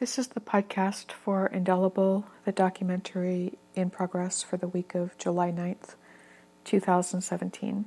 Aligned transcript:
This 0.00 0.18
is 0.18 0.28
the 0.28 0.40
podcast 0.40 1.12
for 1.12 1.46
Indelible, 1.48 2.24
the 2.46 2.52
documentary 2.52 3.58
in 3.74 3.90
progress 3.90 4.42
for 4.42 4.56
the 4.56 4.66
week 4.66 4.94
of 4.94 5.18
July 5.18 5.52
9th, 5.52 5.94
2017. 6.64 7.84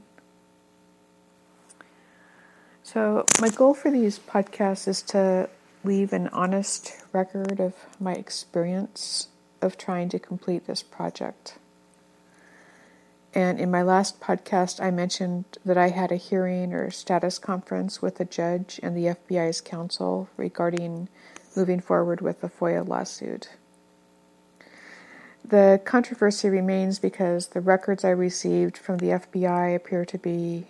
So, 2.83 3.25
my 3.41 3.49
goal 3.49 3.73
for 3.73 3.89
these 3.89 4.19
podcasts 4.19 4.87
is 4.87 5.01
to 5.01 5.49
leave 5.83 6.13
an 6.13 6.27
honest 6.27 6.93
record 7.13 7.59
of 7.59 7.73
my 7.99 8.13
experience 8.13 9.29
of 9.59 9.75
trying 9.75 10.09
to 10.09 10.19
complete 10.19 10.67
this 10.67 10.83
project. 10.83 11.57
And 13.33 13.59
in 13.59 13.71
my 13.71 13.81
last 13.81 14.21
podcast, 14.21 14.79
I 14.79 14.91
mentioned 14.91 15.45
that 15.65 15.79
I 15.79 15.89
had 15.89 16.11
a 16.11 16.17
hearing 16.17 16.73
or 16.73 16.91
status 16.91 17.39
conference 17.39 18.03
with 18.03 18.19
a 18.19 18.25
judge 18.25 18.79
and 18.83 18.95
the 18.95 19.15
FBI's 19.15 19.61
counsel 19.61 20.29
regarding 20.37 21.09
moving 21.55 21.79
forward 21.79 22.21
with 22.21 22.41
the 22.41 22.49
FOIA 22.49 22.87
lawsuit. 22.87 23.49
The 25.45 25.81
controversy 25.83 26.49
remains 26.49 26.99
because 26.99 27.47
the 27.47 27.61
records 27.61 28.05
I 28.05 28.11
received 28.11 28.77
from 28.77 28.97
the 28.97 29.07
FBI 29.07 29.75
appear 29.75 30.05
to 30.05 30.17
be 30.17 30.67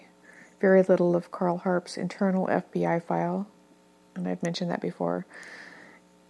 very 0.59 0.82
little 0.82 1.16
of 1.16 1.32
Carl 1.32 1.59
Harp's 1.59 1.98
internal 1.98 2.48
FBI 2.48 3.04
file, 3.04 3.48
and 4.16 4.28
I've 4.28 4.42
mentioned 4.42 4.72
that 4.72 4.82
before. 4.82 5.26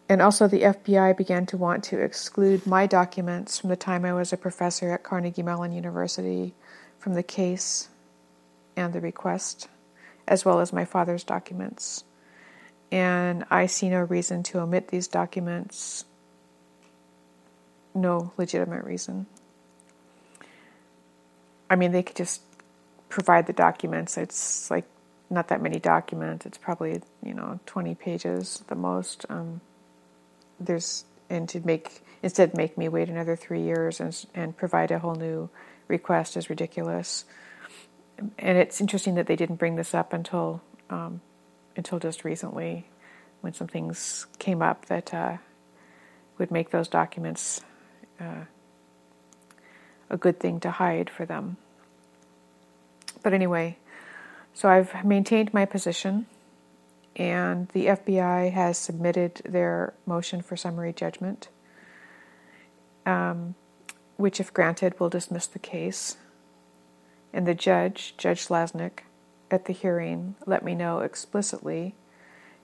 And 0.10 0.22
also, 0.22 0.48
the 0.48 0.64
FBI 0.64 1.16
began 1.16 1.46
to 1.48 1.58
want 1.58 1.84
to 1.86 2.00
exclude 2.00 2.68
my 2.68 2.86
documents 2.86 3.58
from 3.58 3.70
the 3.70 3.78
time 3.78 4.04
I 4.04 4.14
was 4.14 4.34
a 4.34 4.38
professor 4.38 4.92
at 4.92 5.04
Carnegie 5.04 5.44
Mellon 5.44 5.72
University 5.72 6.54
from 7.00 7.14
the 7.14 7.24
case 7.24 7.88
and 8.76 8.92
the 8.92 9.00
request, 9.00 9.70
as 10.28 10.44
well 10.44 10.60
as 10.60 10.74
my 10.74 10.84
father's 10.84 11.24
documents 11.24 12.04
and 12.94 13.44
I 13.50 13.66
see 13.66 13.90
no 13.90 14.02
reason 14.02 14.44
to 14.44 14.60
omit 14.60 14.90
these 14.90 15.08
documents. 15.08 16.06
No 17.96 18.32
legitimate 18.38 18.86
reason. 18.86 19.26
I 21.72 21.76
mean, 21.76 21.92
they 21.92 22.04
could 22.04 22.16
just 22.16 22.42
provide 23.10 23.48
the 23.48 23.54
documents. 23.54 24.16
It's 24.16 24.70
like 24.70 24.86
not 25.32 25.48
that 25.48 25.60
many 25.60 25.80
documents. 25.80 26.46
It's 26.46 26.60
probably 26.60 27.02
you 27.24 27.34
know 27.34 27.60
twenty 27.66 27.96
pages 27.96 28.60
at 28.62 28.68
the 28.68 28.76
most. 28.76 29.26
Um, 29.28 29.62
there's 30.60 31.06
and 31.32 31.50
to 31.50 31.66
make 31.66 32.04
instead 32.22 32.56
make 32.56 32.78
me 32.78 32.90
wait 32.90 33.10
another 33.10 33.36
three 33.36 33.64
years 33.64 34.00
and 34.00 34.24
and 34.36 34.56
provide 34.56 34.92
a 34.92 35.00
whole 35.00 35.16
new 35.16 35.50
request 35.88 36.38
is 36.38 36.48
ridiculous. 36.48 37.26
And 38.38 38.56
it's 38.60 38.80
interesting 38.80 39.16
that 39.16 39.26
they 39.26 39.36
didn't 39.36 39.56
bring 39.56 39.78
this 39.78 39.96
up 39.96 40.14
until 40.14 40.62
um, 40.92 41.22
until 41.76 42.00
just 42.00 42.24
recently 42.24 42.88
when 43.42 43.54
some 43.54 43.68
things 43.68 44.26
came 44.40 44.62
up 44.62 44.86
that 44.86 45.14
uh, 45.14 45.38
would 46.38 46.52
make 46.52 46.70
those 46.70 46.88
documents 46.88 47.62
uh, 48.20 48.46
a 50.10 50.18
good 50.18 50.40
thing 50.40 50.60
to 50.62 50.72
hide 50.72 51.10
for 51.10 51.26
them. 51.26 51.58
But 53.22 53.34
anyway, 53.34 53.78
so 54.54 54.70
I've 54.70 55.04
maintained 55.04 55.54
my 55.54 55.66
position, 55.66 56.28
and 57.16 57.68
the 57.70 57.88
FBI 57.88 58.52
has 58.52 58.78
submitted 58.78 59.42
their 59.46 59.94
motion 60.06 60.42
for 60.42 60.56
summary 60.56 60.94
judgment, 60.94 61.50
um, 63.06 63.56
which, 64.18 64.40
if 64.40 64.54
granted, 64.54 65.00
will 65.00 65.10
dismiss 65.10 65.48
the 65.48 65.60
case. 65.60 66.18
And 67.34 67.48
the 67.48 67.56
judge, 67.56 68.14
Judge 68.18 68.48
Lasnik, 68.48 69.00
at 69.54 69.66
the 69.66 69.74
hearing 69.74 70.36
let 70.46 70.64
me 70.64 70.76
know 70.76 71.00
explicitly 71.00 71.96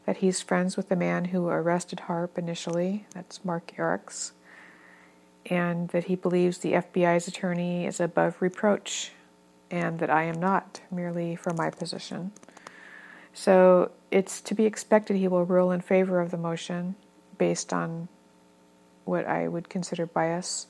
that 0.06 0.18
he's 0.18 0.42
friends 0.42 0.76
with 0.76 0.90
the 0.90 0.96
man 0.96 1.26
who 1.26 1.48
arrested 1.48 2.02
Harp 2.02 2.38
initially, 2.38 3.06
that's 3.14 3.46
Mark 3.46 3.72
Eriks, 3.78 4.32
and 5.46 5.90
that 5.90 6.06
he 6.06 6.16
believes 6.16 6.58
the 6.58 6.74
FBI's 6.74 7.28
attorney 7.28 7.86
is 7.86 8.00
above 8.00 8.42
reproach 8.42 9.12
and 9.70 10.00
that 10.00 10.10
I 10.10 10.24
am 10.24 10.40
not, 10.40 10.82
merely 10.90 11.36
for 11.36 11.54
my 11.54 11.70
position. 11.70 12.32
So 13.34 13.92
it's 14.10 14.42
to 14.42 14.56
be 14.56 14.66
expected 14.66 15.18
he 15.18 15.28
will 15.28 15.46
rule 15.46 15.72
in 15.72 15.82
favor 15.82 16.20
of 16.20 16.32
the 16.32 16.38
motion 16.38 16.96
based 17.38 17.72
on 17.72 18.08
what 19.06 19.26
I 19.26 19.48
would 19.48 19.70
consider 19.70 20.06
bias. 20.06 20.68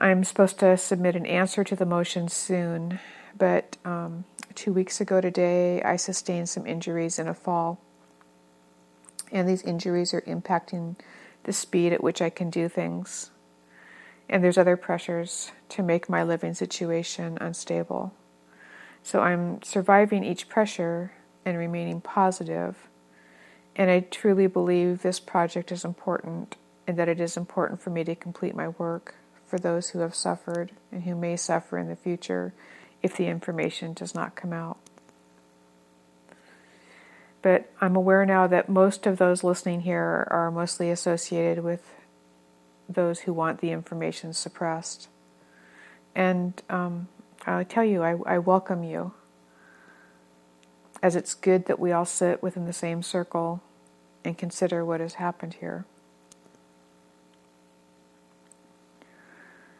I'm 0.00 0.22
supposed 0.22 0.60
to 0.60 0.76
submit 0.76 1.16
an 1.16 1.26
answer 1.26 1.64
to 1.64 1.74
the 1.74 1.84
motion 1.84 2.28
soon, 2.28 3.00
but 3.36 3.76
um, 3.84 4.24
two 4.54 4.72
weeks 4.72 5.00
ago 5.00 5.20
today, 5.20 5.82
I 5.82 5.96
sustained 5.96 6.48
some 6.48 6.66
injuries 6.66 7.18
in 7.18 7.26
a 7.26 7.34
fall. 7.34 7.80
And 9.32 9.48
these 9.48 9.62
injuries 9.62 10.14
are 10.14 10.20
impacting 10.20 10.94
the 11.42 11.52
speed 11.52 11.92
at 11.92 12.02
which 12.02 12.22
I 12.22 12.30
can 12.30 12.48
do 12.48 12.68
things. 12.68 13.30
And 14.28 14.44
there's 14.44 14.56
other 14.56 14.76
pressures 14.76 15.50
to 15.70 15.82
make 15.82 16.08
my 16.08 16.22
living 16.22 16.54
situation 16.54 17.36
unstable. 17.40 18.14
So 19.02 19.20
I'm 19.20 19.60
surviving 19.62 20.22
each 20.22 20.48
pressure 20.48 21.12
and 21.44 21.58
remaining 21.58 22.00
positive. 22.00 22.88
And 23.74 23.90
I 23.90 24.00
truly 24.00 24.46
believe 24.46 25.02
this 25.02 25.18
project 25.18 25.72
is 25.72 25.84
important 25.84 26.56
and 26.86 26.96
that 26.96 27.08
it 27.08 27.18
is 27.18 27.36
important 27.36 27.80
for 27.80 27.90
me 27.90 28.04
to 28.04 28.14
complete 28.14 28.54
my 28.54 28.68
work 28.68 29.16
for 29.48 29.58
those 29.58 29.90
who 29.90 30.00
have 30.00 30.14
suffered 30.14 30.72
and 30.92 31.04
who 31.04 31.14
may 31.14 31.36
suffer 31.36 31.78
in 31.78 31.88
the 31.88 31.96
future 31.96 32.52
if 33.02 33.16
the 33.16 33.26
information 33.26 33.94
does 33.94 34.14
not 34.14 34.36
come 34.36 34.52
out. 34.52 34.78
But 37.40 37.70
I'm 37.80 37.96
aware 37.96 38.26
now 38.26 38.46
that 38.46 38.68
most 38.68 39.06
of 39.06 39.16
those 39.16 39.42
listening 39.42 39.82
here 39.82 40.26
are 40.30 40.50
mostly 40.50 40.90
associated 40.90 41.64
with 41.64 41.94
those 42.88 43.20
who 43.20 43.32
want 43.32 43.60
the 43.60 43.70
information 43.70 44.32
suppressed. 44.32 45.08
And 46.14 46.60
um, 46.68 47.08
I 47.46 47.64
tell 47.64 47.84
you, 47.84 48.02
I, 48.02 48.16
I 48.26 48.38
welcome 48.38 48.82
you, 48.82 49.12
as 51.02 51.14
it's 51.14 51.34
good 51.34 51.66
that 51.66 51.78
we 51.78 51.92
all 51.92 52.04
sit 52.04 52.42
within 52.42 52.66
the 52.66 52.72
same 52.72 53.02
circle 53.02 53.62
and 54.24 54.36
consider 54.36 54.84
what 54.84 55.00
has 55.00 55.14
happened 55.14 55.54
here. 55.60 55.84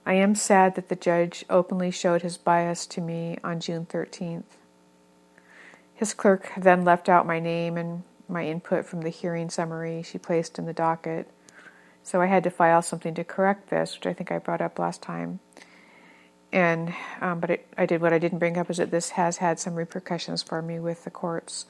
I 0.09 0.15
am 0.15 0.35
sad 0.35 0.75
that 0.77 0.89
the 0.89 0.97
judge 0.97 1.45
openly 1.51 1.91
showed 1.91 2.23
his 2.23 2.39
bias 2.39 2.87
to 2.87 3.03
me 3.03 3.37
on 3.45 3.61
June 3.61 3.85
13th. 3.85 4.57
His 5.93 6.15
clerk 6.15 6.51
then 6.57 6.83
left 6.83 7.11
out 7.11 7.27
my 7.27 7.39
name 7.41 7.77
and 7.77 8.05
my 8.27 8.47
input 8.47 8.87
from 8.87 9.03
the 9.03 9.11
hearing 9.11 9.51
summary 9.51 10.03
she 10.03 10.17
placed 10.17 10.59
in 10.59 10.65
the 10.65 10.73
docket, 10.73 11.31
so 12.03 12.23
I 12.23 12.27
had 12.27 12.43
to 12.45 12.51
file 12.51 12.81
something 12.81 13.13
to 13.17 13.23
correct 13.23 13.69
this, 13.69 13.97
which 13.97 14.07
I 14.07 14.15
think 14.15 14.33
I 14.33 14.39
brought 14.39 14.63
up 14.63 14.79
last 14.79 15.03
time. 15.03 15.41
And 16.55 16.95
um, 17.21 17.41
but 17.41 17.51
it, 17.51 17.67
I 17.77 17.85
did 17.85 18.01
what 18.01 18.15
I 18.15 18.19
didn't 18.19 18.39
bring 18.39 18.57
up 18.57 18.71
is 18.71 18.79
that 18.79 18.91
this 18.91 19.11
has 19.11 19.37
had 19.37 19.61
some 19.61 19.75
repercussions 19.75 20.43
for 20.43 20.63
me 20.63 20.81
with 20.81 21.05
the 21.05 21.11
courts. 21.11 21.67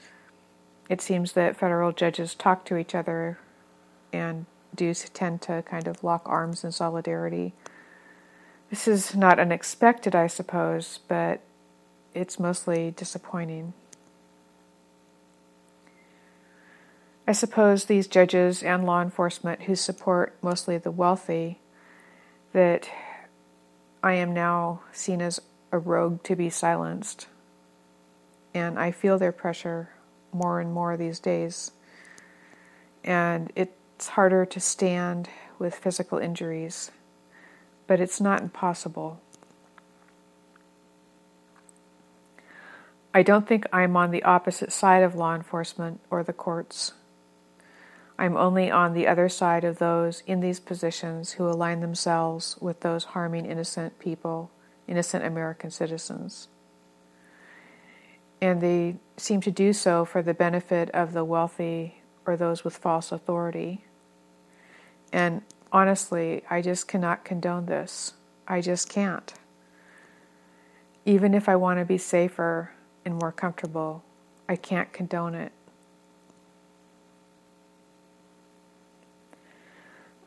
It 0.88 1.00
seems 1.00 1.32
that 1.32 1.56
federal 1.56 1.90
judges 1.90 2.36
talk 2.36 2.64
to 2.66 2.76
each 2.76 2.94
other 2.94 3.40
and 4.12 4.46
do 4.72 4.94
tend 4.94 5.42
to 5.42 5.64
kind 5.68 5.88
of 5.88 6.04
lock 6.04 6.22
arms 6.26 6.62
in 6.62 6.70
solidarity 6.70 7.52
this 8.70 8.86
is 8.86 9.14
not 9.14 9.38
unexpected, 9.38 10.14
I 10.14 10.26
suppose, 10.26 11.00
but 11.08 11.40
it's 12.14 12.38
mostly 12.38 12.90
disappointing. 12.90 13.72
I 17.26 17.32
suppose 17.32 17.84
these 17.84 18.06
judges 18.06 18.62
and 18.62 18.84
law 18.84 19.02
enforcement 19.02 19.62
who 19.62 19.74
support 19.74 20.36
mostly 20.42 20.78
the 20.78 20.90
wealthy, 20.90 21.58
that 22.52 22.88
I 24.02 24.14
am 24.14 24.32
now 24.32 24.80
seen 24.92 25.20
as 25.20 25.40
a 25.70 25.78
rogue 25.78 26.22
to 26.24 26.36
be 26.36 26.48
silenced. 26.48 27.26
And 28.54 28.78
I 28.78 28.90
feel 28.90 29.18
their 29.18 29.32
pressure 29.32 29.90
more 30.32 30.60
and 30.60 30.72
more 30.72 30.96
these 30.96 31.20
days. 31.20 31.72
And 33.04 33.52
it's 33.54 34.08
harder 34.08 34.46
to 34.46 34.60
stand 34.60 35.28
with 35.58 35.74
physical 35.74 36.18
injuries 36.18 36.90
but 37.88 38.00
it's 38.00 38.20
not 38.20 38.40
impossible. 38.40 39.20
I 43.12 43.22
don't 43.22 43.48
think 43.48 43.66
I'm 43.72 43.96
on 43.96 44.12
the 44.12 44.22
opposite 44.22 44.70
side 44.70 45.02
of 45.02 45.16
law 45.16 45.34
enforcement 45.34 45.98
or 46.10 46.22
the 46.22 46.32
courts. 46.32 46.92
I'm 48.18 48.36
only 48.36 48.70
on 48.70 48.92
the 48.92 49.06
other 49.06 49.28
side 49.28 49.64
of 49.64 49.78
those 49.78 50.22
in 50.26 50.40
these 50.40 50.60
positions 50.60 51.32
who 51.32 51.48
align 51.48 51.80
themselves 51.80 52.56
with 52.60 52.80
those 52.80 53.04
harming 53.04 53.46
innocent 53.46 53.98
people, 53.98 54.50
innocent 54.86 55.24
American 55.24 55.70
citizens. 55.70 56.48
And 58.40 58.60
they 58.60 58.96
seem 59.16 59.40
to 59.40 59.50
do 59.50 59.72
so 59.72 60.04
for 60.04 60.22
the 60.22 60.34
benefit 60.34 60.90
of 60.90 61.12
the 61.12 61.24
wealthy 61.24 62.02
or 62.26 62.36
those 62.36 62.62
with 62.64 62.76
false 62.76 63.10
authority. 63.10 63.84
And 65.12 65.42
honestly, 65.72 66.42
I 66.50 66.62
just 66.62 66.88
cannot 66.88 67.24
condone 67.24 67.66
this. 67.66 68.14
I 68.46 68.60
just 68.60 68.88
can't. 68.88 69.32
Even 71.04 71.34
if 71.34 71.48
I 71.48 71.56
want 71.56 71.78
to 71.78 71.84
be 71.84 71.98
safer 71.98 72.72
and 73.04 73.14
more 73.14 73.32
comfortable, 73.32 74.02
I 74.48 74.56
can't 74.56 74.92
condone 74.92 75.34
it. 75.34 75.52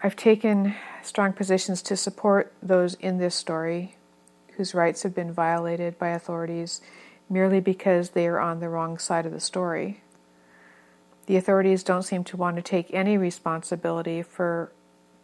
I've 0.04 0.16
taken 0.16 0.76
strong 1.04 1.34
positions 1.34 1.82
to 1.84 1.96
support 1.96 2.54
those 2.62 2.96
in 2.96 3.20
this 3.20 3.36
story 3.36 3.96
whose 4.58 4.74
rights 4.74 5.04
have 5.04 5.14
been 5.14 5.32
violated 5.32 5.98
by 6.00 6.10
authorities 6.10 6.82
merely 7.30 7.60
because 7.60 8.10
they 8.10 8.28
are 8.28 8.40
on 8.40 8.60
the 8.60 8.70
wrong 8.70 8.98
side 8.98 9.26
of 9.26 9.32
the 9.32 9.40
story. 9.40 10.02
The 11.28 11.38
authorities 11.38 11.84
don't 11.84 12.04
seem 12.04 12.24
to 12.26 12.38
want 12.38 12.56
to 12.58 12.62
take 12.62 12.94
any 12.94 13.18
responsibility 13.18 14.22
for 14.22 14.72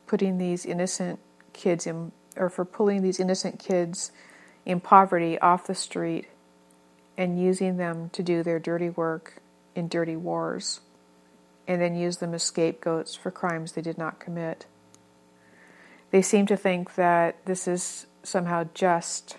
putting 0.08 0.38
these 0.38 0.66
innocent 0.66 1.20
kids 1.54 1.86
in, 1.86 2.12
or 2.36 2.50
for 2.50 2.66
pulling 2.66 3.02
these 3.02 3.20
innocent 3.20 3.60
kids 3.60 4.12
in 4.66 4.80
poverty 4.80 5.38
off 5.40 5.68
the 5.68 5.76
street 5.76 6.28
and 7.18 7.42
using 7.42 7.78
them 7.78 8.10
to 8.12 8.24
do 8.24 8.44
their 8.44 8.60
dirty 8.60 8.90
work 8.90 9.42
in 9.76 9.88
dirty 9.88 10.16
wars, 10.16 10.82
and 11.68 11.82
then 11.82 11.96
use 11.96 12.18
them 12.18 12.34
as 12.34 12.44
scapegoats 12.44 13.16
for 13.16 13.32
crimes 13.32 13.74
they 13.74 13.82
did 13.82 13.98
not 13.98 14.20
commit. 14.20 14.66
They 16.12 16.22
seem 16.22 16.46
to 16.48 16.58
think 16.58 16.96
that 16.96 17.46
this 17.46 17.68
is 17.68 18.08
somehow 18.24 18.66
just, 18.74 19.38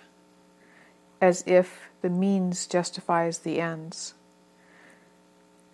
as 1.20 1.42
if 1.46 1.88
the 2.02 2.10
means 2.10 2.66
justifies 2.66 3.38
the 3.38 3.60
ends. 3.60 4.14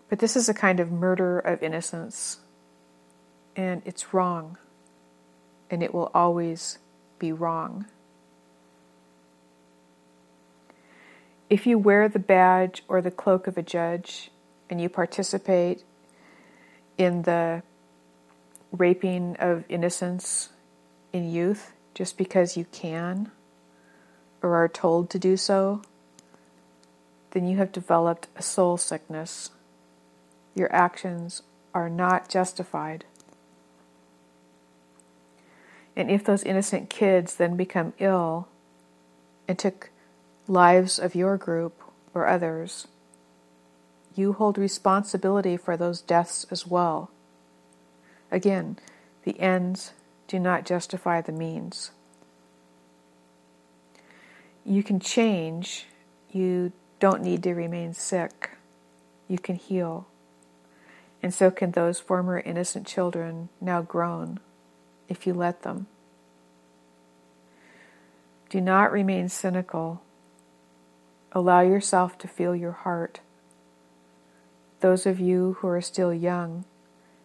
But 0.08 0.18
this 0.18 0.36
is 0.36 0.48
a 0.48 0.54
kind 0.54 0.78
of 0.78 0.92
murder 0.92 1.38
of 1.38 1.62
innocence, 1.62 2.38
and 3.56 3.82
it's 3.84 4.14
wrong, 4.14 4.58
and 5.70 5.82
it 5.82 5.94
will 5.94 6.10
always 6.14 6.78
be 7.18 7.32
wrong. 7.32 7.86
If 11.50 11.66
you 11.66 11.78
wear 11.78 12.08
the 12.08 12.18
badge 12.18 12.82
or 12.88 13.00
the 13.00 13.10
cloak 13.10 13.46
of 13.46 13.58
a 13.58 13.62
judge 13.62 14.30
and 14.70 14.80
you 14.80 14.88
participate 14.88 15.84
in 16.96 17.22
the 17.22 17.62
raping 18.72 19.36
of 19.36 19.64
innocence 19.68 20.50
in 21.12 21.30
youth 21.30 21.72
just 21.94 22.16
because 22.18 22.56
you 22.56 22.64
can 22.72 23.30
or 24.42 24.56
are 24.56 24.68
told 24.68 25.10
to 25.10 25.18
do 25.18 25.36
so, 25.36 25.82
then 27.30 27.46
you 27.46 27.56
have 27.56 27.72
developed 27.72 28.28
a 28.36 28.42
soul 28.42 28.76
sickness. 28.76 29.50
Your 30.54 30.72
actions 30.72 31.42
are 31.72 31.90
not 31.90 32.28
justified. 32.28 33.04
And 35.96 36.10
if 36.10 36.24
those 36.24 36.42
innocent 36.42 36.90
kids 36.90 37.36
then 37.36 37.56
become 37.56 37.92
ill 37.98 38.48
and 39.46 39.58
took 39.58 39.90
lives 40.48 40.98
of 40.98 41.14
your 41.14 41.36
group 41.36 41.80
or 42.12 42.26
others, 42.26 42.88
you 44.14 44.32
hold 44.32 44.58
responsibility 44.58 45.56
for 45.56 45.76
those 45.76 46.00
deaths 46.00 46.46
as 46.50 46.66
well. 46.66 47.10
Again, 48.30 48.78
the 49.24 49.38
ends 49.40 49.92
do 50.28 50.38
not 50.38 50.64
justify 50.64 51.20
the 51.20 51.32
means. 51.32 51.90
You 54.64 54.82
can 54.82 54.98
change, 54.98 55.86
you 56.30 56.72
don't 56.98 57.22
need 57.22 57.42
to 57.42 57.54
remain 57.54 57.92
sick, 57.92 58.52
you 59.28 59.38
can 59.38 59.56
heal. 59.56 60.06
And 61.22 61.32
so 61.32 61.50
can 61.50 61.72
those 61.72 62.00
former 62.00 62.38
innocent 62.38 62.86
children, 62.86 63.48
now 63.60 63.82
grown, 63.82 64.40
if 65.08 65.26
you 65.26 65.34
let 65.34 65.62
them. 65.62 65.86
Do 68.50 68.60
not 68.60 68.92
remain 68.92 69.28
cynical 69.28 70.02
Allow 71.36 71.62
yourself 71.62 72.16
to 72.18 72.28
feel 72.28 72.54
your 72.54 72.72
heart. 72.72 73.18
Those 74.78 75.04
of 75.04 75.18
you 75.18 75.56
who 75.58 75.68
are 75.68 75.80
still 75.80 76.14
young, 76.14 76.64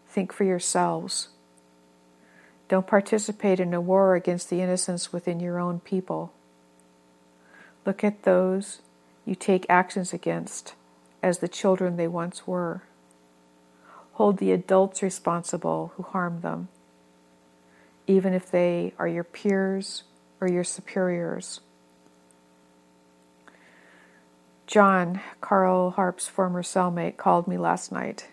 think 0.07 0.33
for 0.33 0.43
yourselves. 0.43 1.29
Don't 2.67 2.87
participate 2.87 3.59
in 3.59 3.73
a 3.73 3.81
war 3.81 4.15
against 4.15 4.49
the 4.49 4.61
innocence 4.61 5.13
within 5.13 5.39
your 5.39 5.59
own 5.59 5.79
people. 5.79 6.33
Look 7.85 8.03
at 8.03 8.23
those 8.23 8.81
you 9.25 9.35
take 9.35 9.67
actions 9.69 10.11
against 10.11 10.73
as 11.21 11.37
the 11.37 11.47
children 11.47 11.95
they 11.95 12.07
once 12.07 12.47
were. 12.47 12.81
Hold 14.13 14.39
the 14.39 14.51
adults 14.51 15.03
responsible 15.03 15.93
who 15.95 16.03
harm 16.03 16.41
them, 16.41 16.69
even 18.09 18.33
if 18.33 18.49
they 18.49 18.91
are 18.97 19.07
your 19.07 19.23
peers 19.23 20.01
or 20.41 20.49
your 20.49 20.63
superiors. 20.63 21.61
John, 24.65 25.21
Carl 25.41 25.91
Harp's 25.91 26.27
former 26.27 26.63
cellmate, 26.63 27.17
called 27.17 27.47
me 27.47 27.55
last 27.57 27.91
night. 27.91 28.29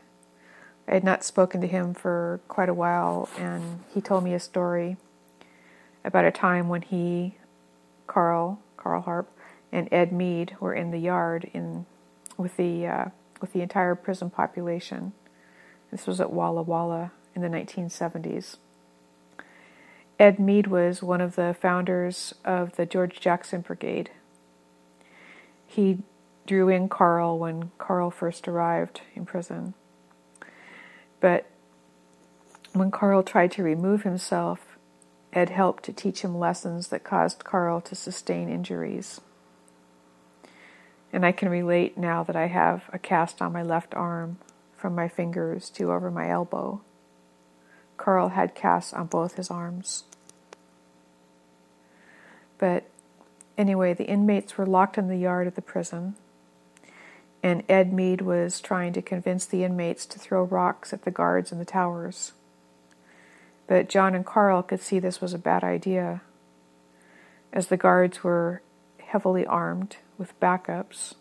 I 0.89 0.95
had 0.95 1.05
not 1.05 1.25
spoken 1.25 1.61
to 1.61 1.67
him 1.67 1.93
for 1.93 2.41
quite 2.49 2.71
a 2.71 2.75
while, 2.75 3.29
and 3.39 3.81
he 3.93 4.01
told 4.01 4.25
me 4.25 4.33
a 4.33 4.41
story 4.41 4.97
about 6.05 6.25
a 6.25 6.31
time 6.31 6.69
when 6.69 6.81
he, 6.81 7.37
Carl, 8.07 8.61
Carl 8.79 9.03
Harp, 9.03 9.31
and 9.71 9.89
Ed 9.93 10.11
Mead 10.11 10.57
were 10.59 10.73
in 10.73 10.91
the 10.91 10.99
yard 10.99 11.51
in 11.53 11.85
with 12.39 12.57
the 12.57 12.87
uh, 12.87 13.05
with 13.43 13.53
the 13.53 13.61
entire 13.61 13.95
prison 13.95 14.31
population. 14.31 15.13
This 15.91 16.07
was 16.07 16.19
at 16.19 16.33
Walla 16.33 16.63
Walla 16.63 17.13
in 17.35 17.43
the 17.43 17.49
1970s. 17.49 18.57
Ed 20.19 20.39
Mead 20.39 20.67
was 20.67 21.03
one 21.03 21.21
of 21.21 21.37
the 21.37 21.55
founders 21.61 22.35
of 22.45 22.77
the 22.77 22.87
George 22.87 23.21
Jackson 23.21 23.61
Brigade. 23.61 24.11
He 25.67 25.99
drew 26.47 26.69
in 26.69 26.89
Carl 26.89 27.39
when 27.39 27.71
Carl 27.77 28.11
first 28.11 28.49
arrived 28.49 29.03
in 29.15 29.27
prison. 29.27 29.75
But 31.21 31.47
when 32.73 32.91
Carl 32.91 33.23
tried 33.23 33.53
to 33.53 33.63
remove 33.63 34.03
himself, 34.03 34.79
Ed 35.33 35.51
helped 35.51 35.85
to 35.85 35.93
teach 35.93 36.23
him 36.23 36.39
lessons 36.39 36.89
that 36.89 37.05
caused 37.05 37.45
Carl 37.45 37.83
to 37.83 37.95
sustain 37.95 38.49
injuries. 38.49 39.21
And 41.13 41.27
I 41.27 41.33
can 41.33 41.51
relate 41.51 41.99
now 41.99 42.23
that 42.23 42.37
I 42.37 42.47
have 42.47 42.89
a 42.93 42.99
cast 42.99 43.43
on 43.43 43.53
my 43.53 43.63
left 43.63 43.95
arm 43.95 44.39
from 44.77 44.95
my 44.95 45.09
fingers 45.09 45.69
to 45.71 45.93
over 45.93 46.11
my 46.11 46.31
elbow. 46.31 46.81
Carl 47.97 48.31
had 48.31 48.55
casts 48.55 48.93
on 48.93 49.07
both 49.07 49.37
his 49.37 49.51
arms. 49.51 50.05
But 52.59 52.85
anyway, 53.59 53.95
the 53.95 54.05
inmates 54.05 54.57
were 54.57 54.67
locked 54.67 54.99
in 54.99 55.09
the 55.09 55.17
yard 55.17 55.47
of 55.47 55.55
the 55.55 55.63
prison 55.63 56.17
and 57.47 57.63
Ed 57.69 57.93
Mead 57.93 58.23
was 58.23 58.61
trying 58.61 58.93
to 58.95 59.01
convince 59.01 59.47
the 59.47 59.63
inmates 59.63 60.05
to 60.07 60.19
throw 60.19 60.43
rocks 60.43 60.93
at 60.93 61.03
the 61.03 61.13
guards 61.13 61.53
in 61.53 61.61
the 61.61 61.65
towers. 61.65 62.33
But 63.69 63.89
John 63.89 64.17
and 64.17 64.27
Carl 64.27 64.65
could 64.65 64.81
see 64.81 64.99
this 64.99 65.21
was 65.21 65.33
a 65.33 65.39
bad 65.39 65.63
idea, 65.63 66.23
as 67.53 67.69
the 67.69 67.77
guards 67.77 68.25
were 68.25 68.63
heavily 68.99 69.47
armed 69.47 69.99
with 70.19 70.39
backups. 70.41 71.15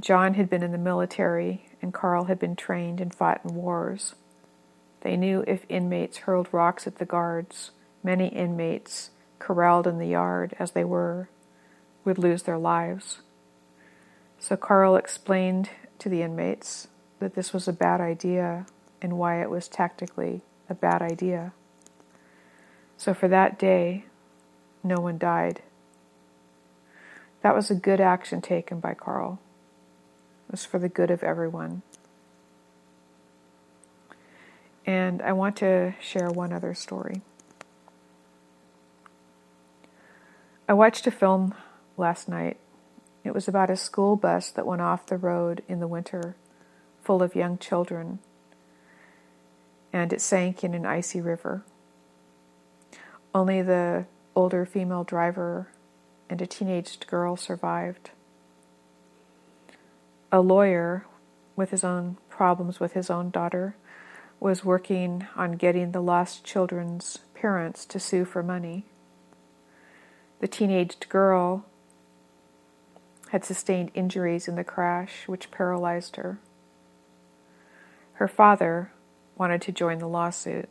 John 0.00 0.34
had 0.34 0.50
been 0.50 0.64
in 0.64 0.72
the 0.72 0.78
military, 0.78 1.68
and 1.80 1.94
Carl 1.94 2.24
had 2.24 2.40
been 2.40 2.56
trained 2.56 3.00
and 3.00 3.14
fought 3.14 3.40
in 3.44 3.54
wars. 3.54 4.16
They 5.02 5.16
knew 5.16 5.44
if 5.46 5.64
inmates 5.68 6.18
hurled 6.18 6.48
rocks 6.52 6.86
at 6.86 6.96
the 6.96 7.04
guards, 7.04 7.70
many 8.02 8.28
inmates, 8.28 9.10
corralled 9.38 9.86
in 9.86 9.98
the 9.98 10.08
yard 10.08 10.54
as 10.58 10.72
they 10.72 10.84
were, 10.84 11.28
would 12.04 12.18
lose 12.18 12.42
their 12.42 12.58
lives. 12.58 13.20
So 14.38 14.56
Carl 14.56 14.96
explained 14.96 15.70
to 15.98 16.08
the 16.08 16.22
inmates 16.22 16.88
that 17.20 17.34
this 17.34 17.52
was 17.52 17.68
a 17.68 17.72
bad 17.72 18.00
idea 18.00 18.66
and 19.00 19.18
why 19.18 19.40
it 19.40 19.50
was 19.50 19.68
tactically 19.68 20.42
a 20.68 20.74
bad 20.74 21.02
idea. 21.02 21.52
So 22.96 23.14
for 23.14 23.28
that 23.28 23.58
day, 23.58 24.04
no 24.82 24.96
one 24.96 25.18
died. 25.18 25.62
That 27.42 27.54
was 27.54 27.70
a 27.70 27.74
good 27.74 28.00
action 28.00 28.40
taken 28.40 28.80
by 28.80 28.94
Carl. 28.94 29.38
It 30.48 30.52
was 30.52 30.64
for 30.64 30.78
the 30.78 30.88
good 30.88 31.10
of 31.10 31.22
everyone. 31.22 31.82
And 34.88 35.20
I 35.20 35.34
want 35.34 35.56
to 35.56 35.92
share 36.00 36.30
one 36.30 36.50
other 36.50 36.72
story. 36.72 37.20
I 40.66 40.72
watched 40.72 41.06
a 41.06 41.10
film 41.10 41.52
last 41.98 42.26
night 42.26 42.56
it 43.22 43.34
was 43.34 43.46
about 43.46 43.68
a 43.68 43.76
school 43.76 44.16
bus 44.16 44.50
that 44.52 44.66
went 44.66 44.80
off 44.80 45.04
the 45.04 45.18
road 45.18 45.62
in 45.68 45.78
the 45.78 45.86
winter, 45.86 46.36
full 47.02 47.22
of 47.22 47.36
young 47.36 47.58
children, 47.58 48.20
and 49.92 50.10
it 50.10 50.22
sank 50.22 50.64
in 50.64 50.72
an 50.72 50.86
icy 50.86 51.20
river. 51.20 51.64
Only 53.34 53.60
the 53.60 54.06
older 54.34 54.64
female 54.64 55.04
driver 55.04 55.68
and 56.30 56.40
a 56.40 56.46
teenaged 56.46 57.06
girl 57.06 57.36
survived. 57.36 58.12
A 60.32 60.40
lawyer, 60.40 61.04
with 61.56 61.72
his 61.72 61.84
own 61.84 62.16
problems 62.30 62.80
with 62.80 62.94
his 62.94 63.10
own 63.10 63.28
daughter, 63.28 63.76
was 64.40 64.64
working 64.64 65.26
on 65.34 65.52
getting 65.52 65.92
the 65.92 66.02
lost 66.02 66.44
children's 66.44 67.18
parents 67.34 67.84
to 67.86 67.98
sue 67.98 68.24
for 68.24 68.42
money. 68.42 68.84
The 70.40 70.48
teenaged 70.48 71.08
girl 71.08 71.64
had 73.30 73.44
sustained 73.44 73.90
injuries 73.94 74.48
in 74.48 74.54
the 74.54 74.64
crash 74.64 75.26
which 75.26 75.50
paralyzed 75.50 76.16
her. 76.16 76.38
Her 78.14 78.28
father 78.28 78.92
wanted 79.36 79.62
to 79.62 79.72
join 79.72 79.98
the 79.98 80.08
lawsuit. 80.08 80.68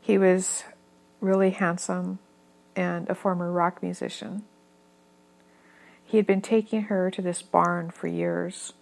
He 0.00 0.18
was 0.18 0.64
really 1.20 1.50
handsome 1.50 2.18
and 2.74 3.08
a 3.08 3.14
former 3.14 3.50
rock 3.50 3.82
musician. 3.82 4.42
He 6.04 6.16
had 6.16 6.26
been 6.26 6.42
taking 6.42 6.82
her 6.82 7.10
to 7.10 7.22
this 7.22 7.42
barn 7.42 7.90
for 7.90 8.06
years, 8.06 8.74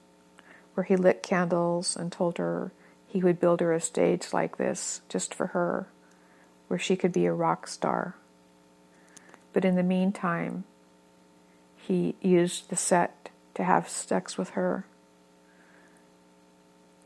where 0.80 0.86
he 0.86 0.96
lit 0.96 1.22
candles 1.22 1.94
and 1.94 2.10
told 2.10 2.38
her 2.38 2.72
he 3.06 3.22
would 3.22 3.38
build 3.38 3.60
her 3.60 3.70
a 3.70 3.80
stage 3.82 4.32
like 4.32 4.56
this 4.56 5.02
just 5.10 5.34
for 5.34 5.48
her, 5.48 5.86
where 6.68 6.78
she 6.78 6.96
could 6.96 7.12
be 7.12 7.26
a 7.26 7.34
rock 7.34 7.66
star. 7.66 8.16
But 9.52 9.66
in 9.66 9.76
the 9.76 9.82
meantime, 9.82 10.64
he 11.76 12.14
used 12.22 12.70
the 12.70 12.76
set 12.76 13.28
to 13.56 13.62
have 13.62 13.90
sex 13.90 14.38
with 14.38 14.50
her. 14.50 14.86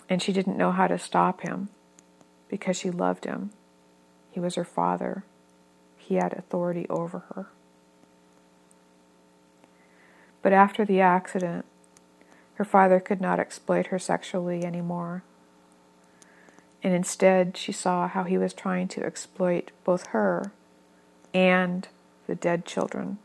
And 0.09 0.23
she 0.23 0.33
didn't 0.33 0.57
know 0.57 0.71
how 0.71 0.87
to 0.87 0.97
stop 0.97 1.40
him 1.40 1.69
because 2.49 2.76
she 2.76 2.93
loved 2.93 3.25
him. 3.25 3.50
He 4.31 4.38
was 4.38 4.54
her 4.54 4.64
father, 4.64 5.25
he 5.97 6.14
had 6.14 6.33
authority 6.33 6.87
over 6.88 7.25
her. 7.35 7.49
But 10.43 10.52
after 10.52 10.85
the 10.85 11.00
accident, 11.00 11.64
her 12.55 12.65
father 12.65 13.01
could 13.01 13.21
not 13.21 13.41
exploit 13.41 13.89
her 13.89 13.99
sexually 13.99 14.65
anymore. 14.65 15.23
And 16.83 16.95
instead, 16.95 17.57
she 17.57 17.73
saw 17.73 18.09
how 18.09 18.25
he 18.25 18.39
was 18.39 18.53
trying 18.53 18.89
to 18.89 19.05
exploit 19.05 19.71
both 19.85 20.09
her 20.09 20.53
and 21.33 21.89
the 22.27 22.35
dead 22.35 22.65
children 22.65 23.19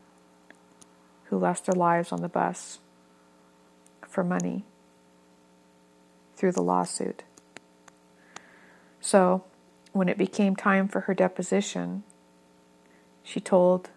who 1.24 1.38
lost 1.38 1.66
their 1.66 1.78
lives 1.78 2.10
on 2.10 2.22
the 2.22 2.28
bus 2.28 2.78
for 4.06 4.24
money 4.24 4.64
through 6.34 6.52
the 6.52 6.62
lawsuit. 6.62 7.22
So, 9.00 9.44
when 9.92 10.08
it 10.08 10.18
became 10.18 10.56
time 10.56 10.88
for 10.88 11.02
her 11.02 11.14
deposition, 11.14 12.02
she 13.22 13.40
told 13.40 13.90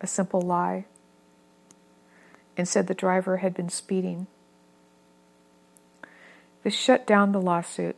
a 0.00 0.06
simple 0.06 0.40
lie 0.40 0.86
and 2.56 2.66
said 2.66 2.86
the 2.86 2.94
driver 2.94 3.38
had 3.38 3.54
been 3.54 3.68
speeding. 3.68 4.26
This 6.62 6.74
shut 6.74 7.06
down 7.06 7.32
the 7.32 7.40
lawsuit, 7.40 7.96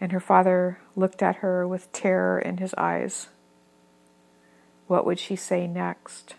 and 0.00 0.12
her 0.12 0.20
father 0.20 0.78
looked 0.94 1.22
at 1.22 1.36
her 1.36 1.66
with 1.66 1.92
terror 1.92 2.38
in 2.38 2.56
his 2.56 2.74
eyes. 2.74 3.28
What 4.86 5.04
would 5.04 5.18
she 5.18 5.36
say 5.36 5.66
next? 5.66 6.34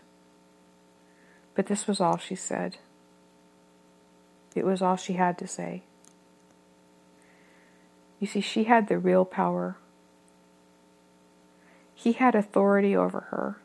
But 1.55 1.67
this 1.67 1.87
was 1.87 1.99
all 1.99 2.17
she 2.17 2.35
said. 2.35 2.77
It 4.55 4.65
was 4.65 4.81
all 4.81 4.95
she 4.95 5.13
had 5.13 5.37
to 5.39 5.47
say. 5.47 5.83
You 8.19 8.27
see, 8.27 8.41
she 8.41 8.63
had 8.63 8.87
the 8.87 8.97
real 8.97 9.25
power. 9.25 9.77
He 11.93 12.13
had 12.13 12.35
authority 12.35 12.95
over 12.95 13.21
her, 13.31 13.57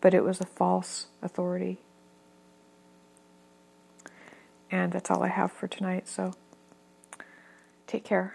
but 0.00 0.14
it 0.14 0.24
was 0.24 0.40
a 0.40 0.46
false 0.46 1.06
authority. 1.22 1.78
And 4.70 4.92
that's 4.92 5.10
all 5.10 5.22
I 5.22 5.28
have 5.28 5.52
for 5.52 5.68
tonight, 5.68 6.08
so 6.08 6.32
take 7.86 8.04
care. 8.04 8.34